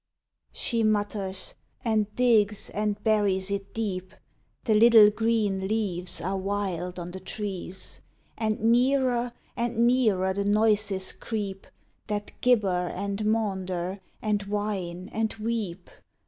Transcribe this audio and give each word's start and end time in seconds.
_"She 0.51 0.81
mutters 0.81 1.53
and 1.85 2.07
digs 2.15 2.71
and 2.71 2.97
buries 3.03 3.51
it 3.51 3.71
deep 3.71 4.15
The 4.63 4.73
little 4.73 5.11
green 5.11 5.67
leaves 5.67 6.19
are 6.19 6.39
wild 6.39 6.97
on 6.97 7.11
the 7.11 7.19
trees 7.19 8.01
And 8.35 8.59
nearer 8.61 9.31
and 9.55 9.85
nearer 9.85 10.33
the 10.33 10.43
noises 10.43 11.11
creep, 11.11 11.67
That 12.07 12.31
gibber 12.41 12.67
and 12.89 13.23
maunder 13.27 13.99
and 14.23 14.41
whine 14.41 15.07
and 15.13 15.35
weep 15.35 15.87